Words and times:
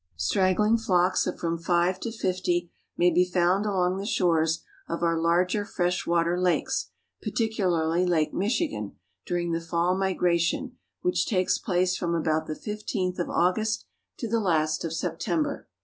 Straggling 0.17 0.77
flocks 0.79 1.27
of 1.27 1.37
from 1.37 1.59
five 1.59 1.99
to 1.99 2.11
fifty 2.11 2.71
may 2.97 3.11
be 3.11 3.23
found 3.23 3.67
along 3.67 3.97
the 3.99 4.05
shores 4.07 4.63
of 4.89 5.03
our 5.03 5.15
larger 5.21 5.63
fresh 5.63 6.07
water 6.07 6.39
lakes, 6.41 6.89
particularly 7.21 8.03
Lake 8.03 8.33
Michigan, 8.33 8.93
during 9.27 9.51
the 9.51 9.61
fall 9.61 9.95
migration, 9.95 10.75
which 11.03 11.27
takes 11.27 11.59
place 11.59 11.95
from 11.97 12.15
about 12.15 12.47
the 12.47 12.55
fifteenth 12.55 13.19
of 13.19 13.29
August 13.29 13.85
to 14.17 14.27
the 14.27 14.39
last 14.39 14.83
of 14.83 14.91
September. 14.91 15.67